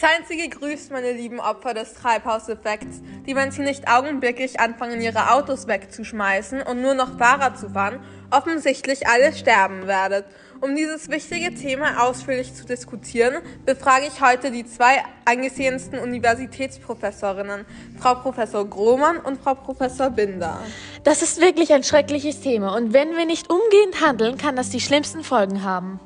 Seien 0.00 0.24
Sie 0.26 0.38
gegrüßt, 0.38 0.92
meine 0.92 1.12
lieben 1.12 1.40
Opfer 1.40 1.74
des 1.74 1.92
Treibhauseffekts, 1.92 3.02
die, 3.26 3.36
wenn 3.36 3.50
Sie 3.50 3.60
nicht 3.60 3.86
augenblicklich 3.86 4.58
anfangen, 4.58 5.02
Ihre 5.02 5.32
Autos 5.32 5.66
wegzuschmeißen 5.66 6.62
und 6.62 6.80
nur 6.80 6.94
noch 6.94 7.18
Fahrrad 7.18 7.58
zu 7.58 7.68
fahren, 7.68 8.00
offensichtlich 8.30 9.06
alle 9.06 9.34
sterben 9.34 9.86
werdet. 9.86 10.24
Um 10.62 10.74
dieses 10.74 11.10
wichtige 11.10 11.54
Thema 11.54 12.02
ausführlich 12.02 12.54
zu 12.54 12.64
diskutieren, 12.64 13.42
befrage 13.66 14.06
ich 14.06 14.22
heute 14.22 14.50
die 14.50 14.64
zwei 14.64 15.02
angesehensten 15.26 15.98
Universitätsprofessorinnen, 15.98 17.66
Frau 17.98 18.14
Professor 18.14 18.64
Grohmann 18.64 19.18
und 19.18 19.42
Frau 19.42 19.54
Professor 19.54 20.08
Binder. 20.08 20.62
Das 21.04 21.20
ist 21.20 21.42
wirklich 21.42 21.74
ein 21.74 21.82
schreckliches 21.82 22.40
Thema 22.40 22.74
und 22.74 22.94
wenn 22.94 23.18
wir 23.18 23.26
nicht 23.26 23.50
umgehend 23.50 24.00
handeln, 24.00 24.38
kann 24.38 24.56
das 24.56 24.70
die 24.70 24.80
schlimmsten 24.80 25.22
Folgen 25.22 25.62
haben. 25.62 26.00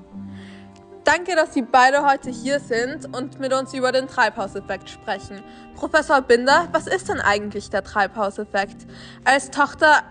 Danke, 1.04 1.36
dass 1.36 1.52
Sie 1.52 1.60
beide 1.60 2.06
heute 2.06 2.30
hier 2.30 2.60
sind 2.60 3.14
und 3.14 3.38
mit 3.38 3.52
uns 3.52 3.74
über 3.74 3.92
den 3.92 4.08
Treibhauseffekt 4.08 4.88
sprechen. 4.88 5.42
Professor 5.74 6.22
Binder, 6.22 6.68
was 6.72 6.86
ist 6.86 7.10
denn 7.10 7.20
eigentlich 7.20 7.68
der 7.68 7.84
Treibhauseffekt? 7.84 8.86
Als 9.22 9.50
Tochter 9.50 10.02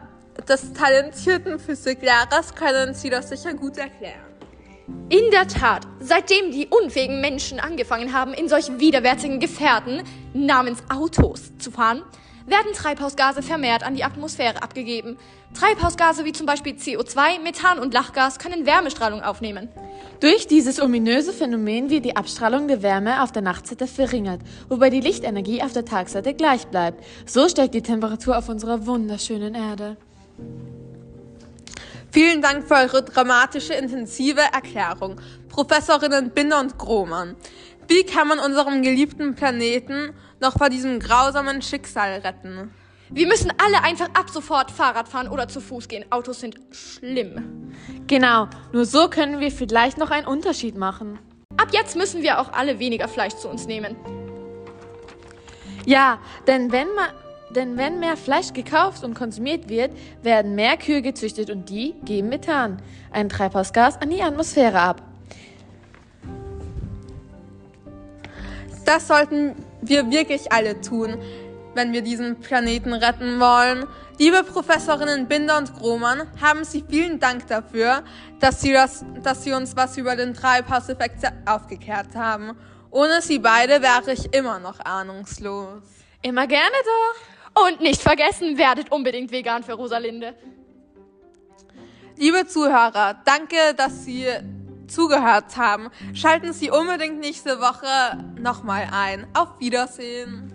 des 0.47 0.71
talentierten 0.73 1.59
Physiklehrers 1.59 2.53
können 2.53 2.93
Sie 2.93 3.09
das 3.09 3.29
sicher 3.29 3.55
gut 3.55 3.77
erklären. 3.79 4.21
In 5.09 5.31
der 5.31 5.47
Tat, 5.47 5.87
seitdem 5.99 6.51
die 6.51 6.67
unfähigen 6.67 7.21
Menschen 7.21 7.59
angefangen 7.59 8.13
haben, 8.13 8.35
in 8.35 8.47
solch 8.47 8.77
widerwärtigen 8.77 9.39
Gefährten 9.39 10.03
namens 10.35 10.83
Autos 10.89 11.57
zu 11.57 11.71
fahren, 11.71 12.03
werden 12.45 12.73
Treibhausgase 12.73 13.41
vermehrt 13.41 13.83
an 13.83 13.95
die 13.95 14.03
Atmosphäre 14.03 14.61
abgegeben. 14.61 15.17
Treibhausgase 15.53 16.25
wie 16.25 16.31
zum 16.31 16.45
Beispiel 16.45 16.73
CO2, 16.73 17.39
Methan 17.41 17.79
und 17.79 17.93
Lachgas 17.93 18.39
können 18.39 18.65
Wärmestrahlung 18.65 19.21
aufnehmen. 19.21 19.69
Durch 20.19 20.47
dieses 20.47 20.81
ominöse 20.81 21.33
Phänomen 21.33 21.89
wird 21.89 22.05
die 22.05 22.15
Abstrahlung 22.15 22.67
der 22.67 22.81
Wärme 22.81 23.21
auf 23.23 23.31
der 23.31 23.41
Nachtseite 23.41 23.87
verringert, 23.87 24.41
wobei 24.69 24.89
die 24.89 25.01
Lichtenergie 25.01 25.61
auf 25.61 25.73
der 25.73 25.85
Tagseite 25.85 26.33
gleich 26.33 26.67
bleibt. 26.67 27.03
So 27.25 27.47
steigt 27.49 27.73
die 27.73 27.81
Temperatur 27.81 28.37
auf 28.37 28.49
unserer 28.49 28.85
wunderschönen 28.85 29.55
Erde. 29.55 29.97
Vielen 32.13 32.43
Dank 32.43 32.67
für 32.67 32.75
eure 32.75 33.01
dramatische, 33.03 33.73
intensive 33.73 34.41
Erklärung, 34.41 35.19
Professorinnen 35.49 36.29
Binder 36.29 36.59
und 36.59 36.77
Grohmann. 36.77 37.35
Wie 37.87 38.03
kann 38.03 38.27
man 38.27 38.39
unseren 38.39 38.81
geliebten 38.81 39.35
Planeten 39.35 40.13
noch 40.39 40.57
vor 40.57 40.69
diesem 40.69 40.99
grausamen 40.99 41.61
Schicksal 41.61 42.19
retten? 42.19 42.71
Wir 43.09 43.27
müssen 43.27 43.51
alle 43.63 43.83
einfach 43.83 44.07
ab 44.13 44.29
sofort 44.31 44.71
Fahrrad 44.71 45.07
fahren 45.07 45.27
oder 45.27 45.47
zu 45.47 45.61
Fuß 45.61 45.87
gehen. 45.87 46.05
Autos 46.09 46.39
sind 46.39 46.57
schlimm. 46.71 47.71
Genau, 48.07 48.47
nur 48.71 48.85
so 48.85 49.07
können 49.09 49.39
wir 49.39 49.51
vielleicht 49.51 49.97
noch 49.97 50.09
einen 50.09 50.25
Unterschied 50.25 50.75
machen. 50.75 51.19
Ab 51.57 51.67
jetzt 51.71 51.95
müssen 51.95 52.23
wir 52.23 52.39
auch 52.39 52.53
alle 52.53 52.79
weniger 52.79 53.07
Fleisch 53.07 53.35
zu 53.35 53.49
uns 53.49 53.67
nehmen. 53.67 53.95
Ja, 55.85 56.19
denn 56.47 56.71
wenn 56.71 56.87
man 56.95 57.09
denn 57.55 57.77
wenn 57.77 57.99
mehr 57.99 58.17
Fleisch 58.17 58.51
gekauft 58.53 59.03
und 59.03 59.13
konsumiert 59.13 59.69
wird, 59.69 59.91
werden 60.23 60.55
mehr 60.55 60.75
Kühe 60.75 61.03
gezüchtet 61.03 61.51
und 61.51 61.69
die 61.69 61.93
geben 62.03 62.29
Methan, 62.29 62.81
ein 63.11 63.29
Treibhausgas, 63.29 64.01
an 64.01 64.09
die 64.09 64.23
Atmosphäre 64.23 64.79
ab. 64.79 65.12
Das 68.85 69.07
sollten 69.07 69.55
wir 69.81 70.09
wirklich 70.11 70.51
alle 70.51 70.81
tun, 70.81 71.17
wenn 71.73 71.93
wir 71.93 72.01
diesen 72.01 72.39
Planeten 72.39 72.93
retten 72.93 73.39
wollen. 73.39 73.85
Liebe 74.19 74.43
Professorinnen 74.43 75.27
Binder 75.27 75.57
und 75.57 75.73
Grohmann, 75.73 76.29
haben 76.41 76.63
Sie 76.65 76.83
vielen 76.87 77.19
Dank 77.19 77.47
dafür, 77.47 78.03
dass 78.39 78.61
Sie, 78.61 78.73
das, 78.73 79.05
dass 79.23 79.43
Sie 79.43 79.53
uns 79.53 79.75
was 79.75 79.97
über 79.97 80.15
den 80.15 80.33
Treibhauseffekt 80.33 81.23
aufgeklärt 81.45 82.15
haben. 82.15 82.57
Ohne 82.91 83.21
Sie 83.21 83.39
beide 83.39 83.81
wäre 83.81 84.13
ich 84.13 84.33
immer 84.33 84.59
noch 84.59 84.79
ahnungslos. 84.81 85.81
Immer 86.21 86.45
gerne 86.45 86.75
doch. 86.85 87.65
Und 87.65 87.81
nicht 87.81 88.01
vergessen, 88.01 88.57
werdet 88.57 88.91
unbedingt 88.91 89.31
vegan 89.31 89.63
für 89.63 89.73
Rosalinde. 89.73 90.35
Liebe 92.17 92.45
Zuhörer, 92.45 93.15
danke, 93.25 93.73
dass 93.75 94.05
Sie 94.05 94.27
zugehört 94.93 95.57
haben. 95.57 95.89
Schalten 96.13 96.53
Sie 96.53 96.71
unbedingt 96.71 97.19
nächste 97.19 97.59
Woche 97.59 98.23
nochmal 98.39 98.87
ein. 98.91 99.27
Auf 99.33 99.59
Wiedersehen. 99.59 100.53